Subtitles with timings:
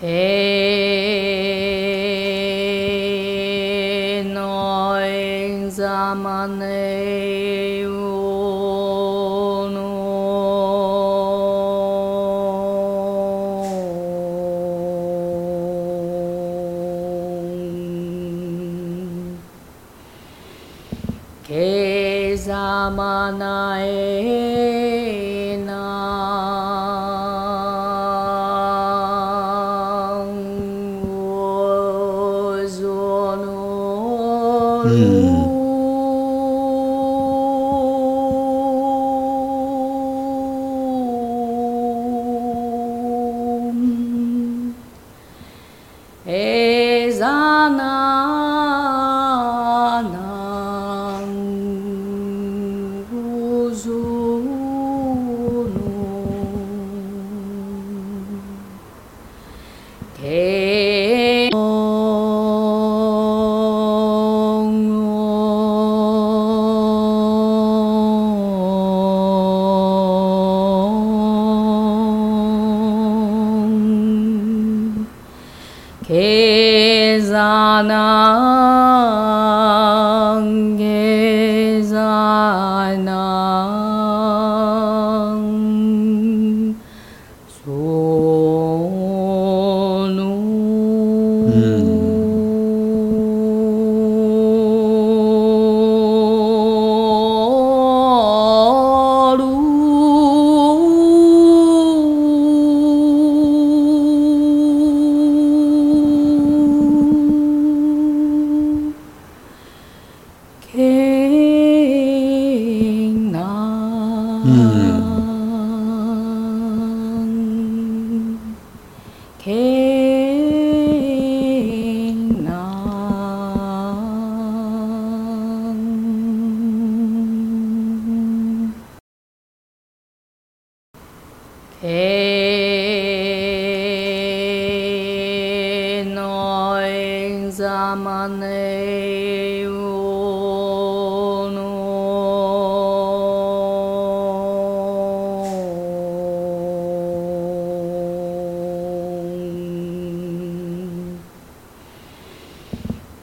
[0.00, 0.06] Ke
[4.24, 6.79] noin zamane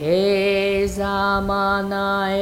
[0.00, 2.32] Ke zamanae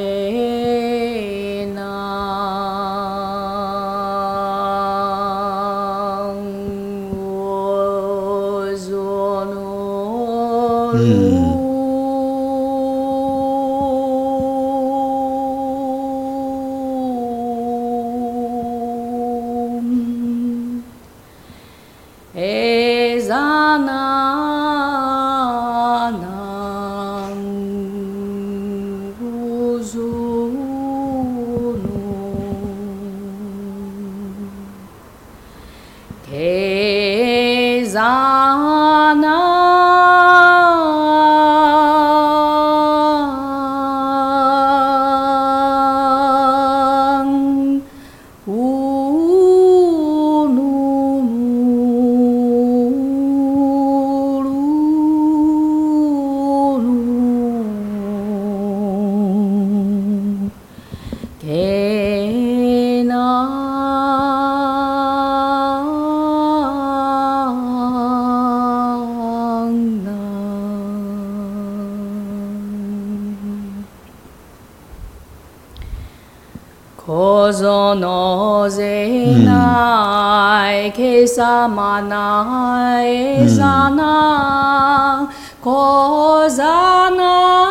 [77.94, 83.48] のぜない、けさまない
[83.90, 87.67] な、こざな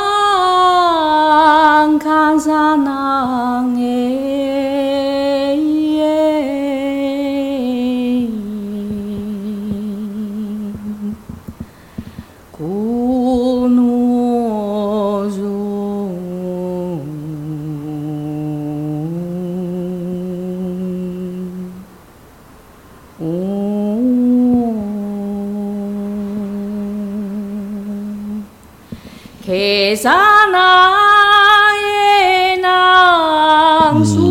[29.56, 30.56] 계산하에
[32.60, 34.25] 낭수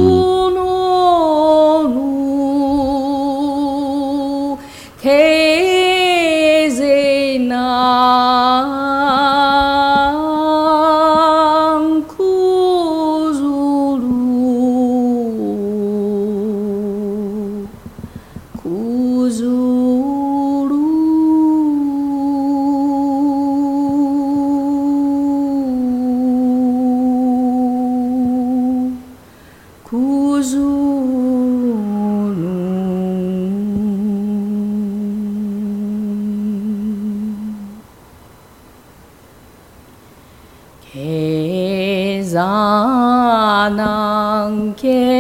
[44.79, 45.16] again.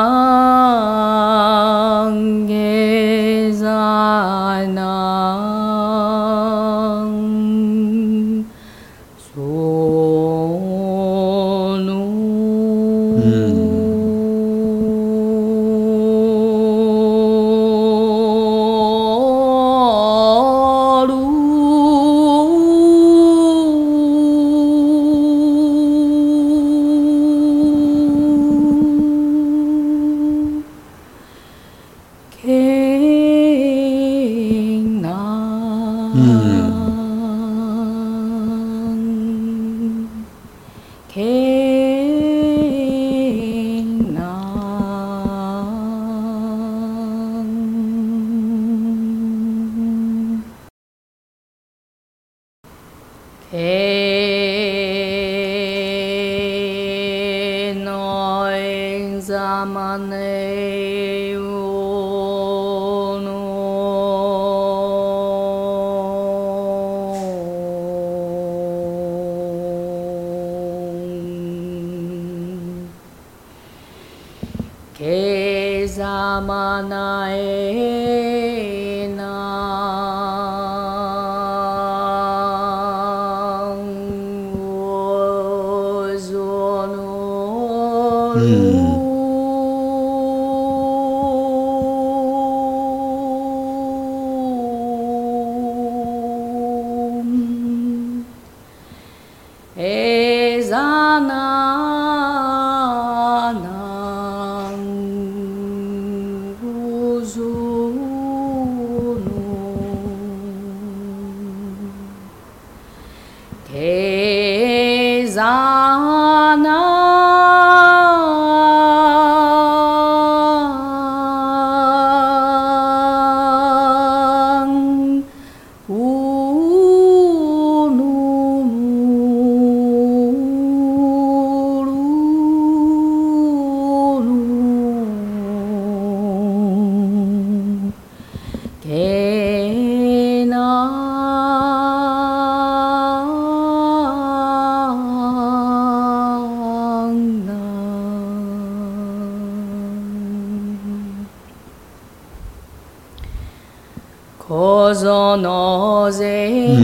[155.38, 156.38] no ze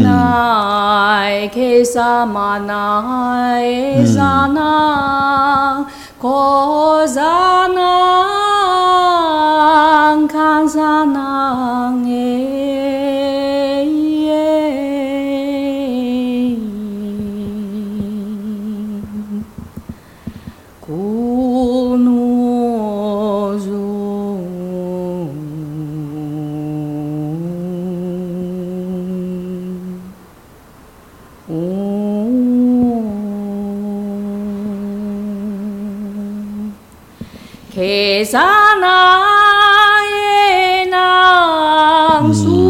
[0.03, 2.84] nai ke sa ma na
[3.63, 4.72] e sa na
[6.20, 6.38] ko
[7.15, 7.93] za na
[10.34, 11.31] kan sa na
[11.91, 12.11] ng
[37.81, 38.45] 대산하의
[40.91, 42.61] 남수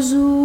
[0.00, 0.40] Kezanan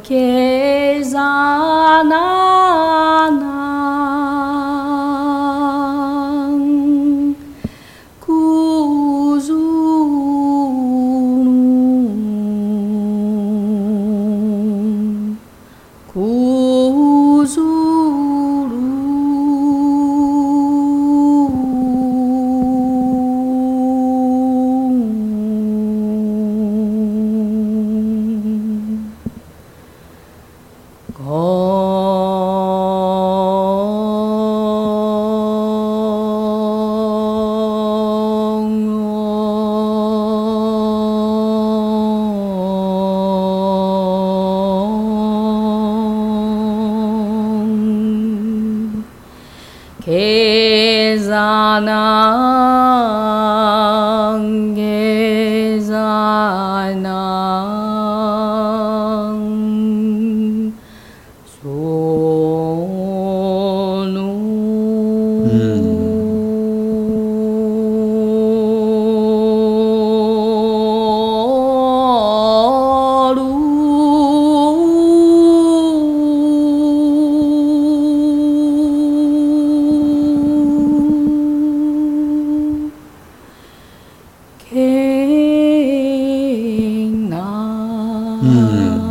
[0.00, 0.77] kezanan
[50.18, 51.78] Ezanang
[88.40, 89.07] 嗯。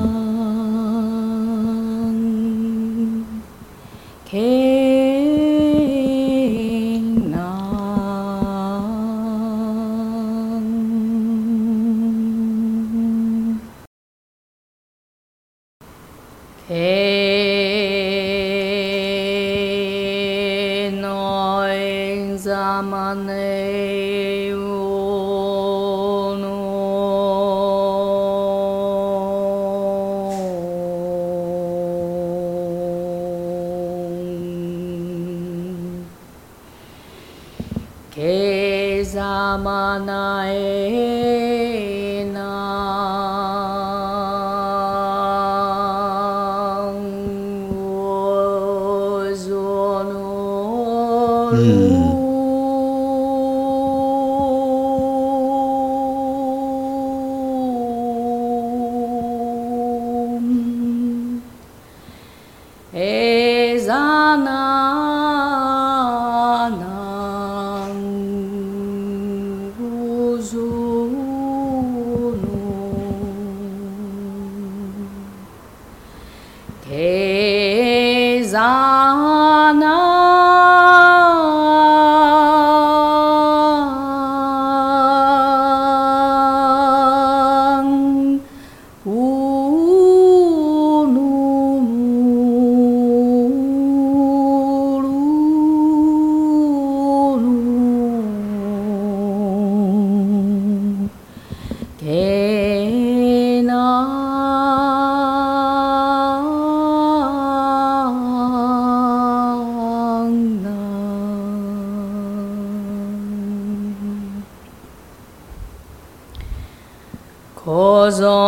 [51.57, 52.16] Mm.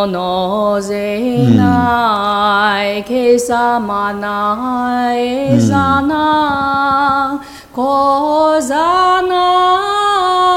[0.06, 7.42] のぜないけさまないざな
[7.72, 10.48] こざな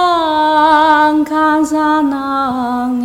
[1.12, 3.03] んかざなん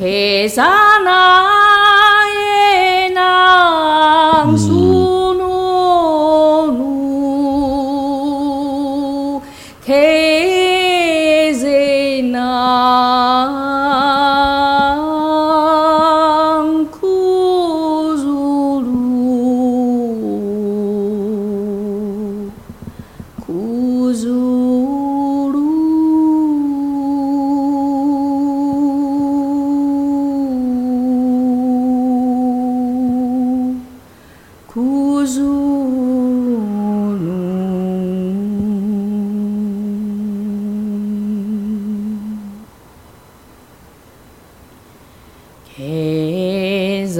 [0.00, 0.64] 开山
[1.04, 1.12] 难，
[2.32, 4.79] 越难。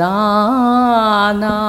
[0.00, 1.61] 자낭계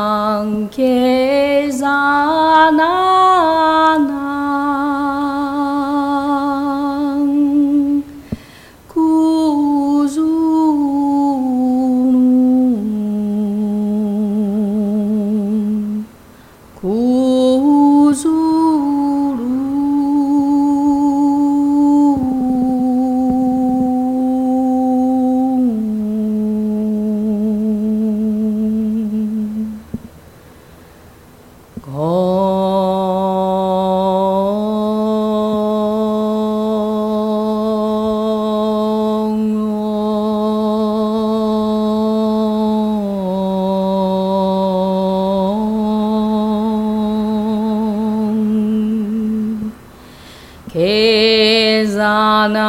[50.74, 52.64] Gezanam,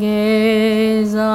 [0.00, 1.28] gezanam.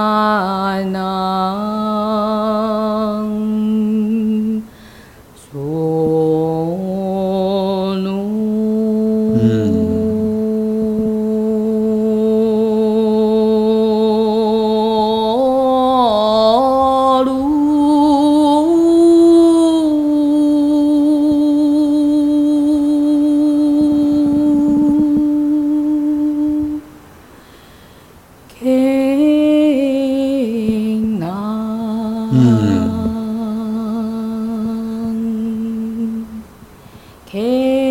[37.33, 37.82] Hey.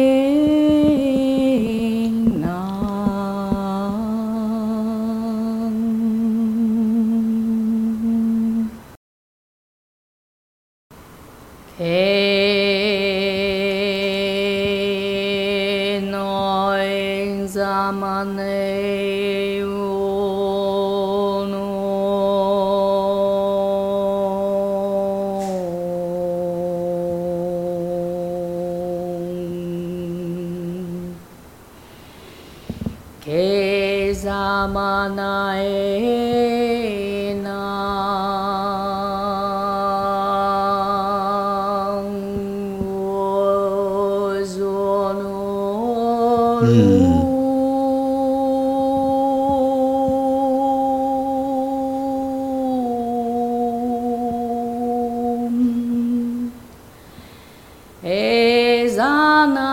[59.47, 59.72] な。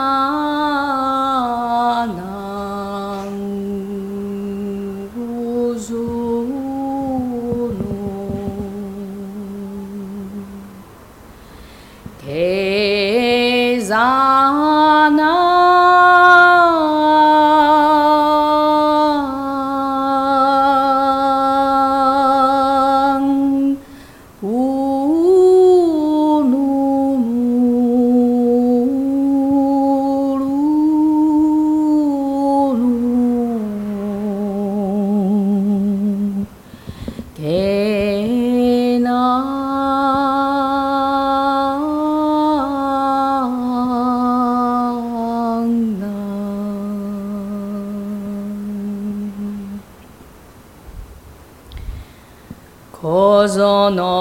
[53.56, 54.16] zono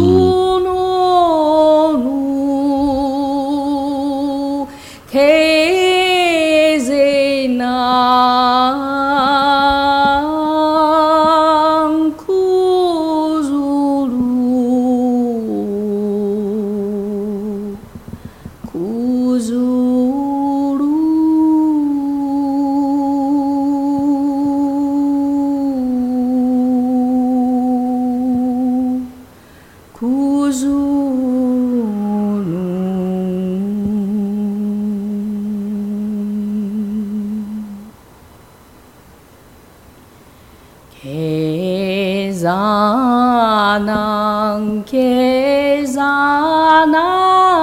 [43.21, 47.60] 나는 계산하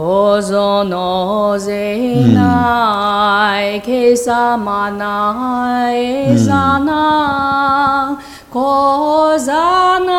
[0.00, 1.56] 我从哪
[2.36, 3.82] 来？
[3.84, 4.64] 去向
[4.96, 5.74] 哪？
[5.74, 8.16] 爱上哪？
[8.48, 10.14] 过上哪？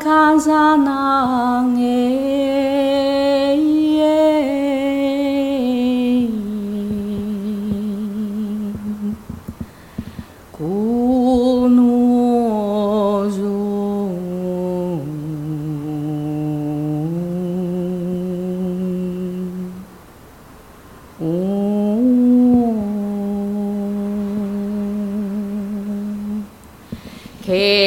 [0.00, 1.64] 看上哪？
[1.76, 2.27] 诶！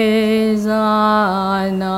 [0.00, 1.90] Hosanna.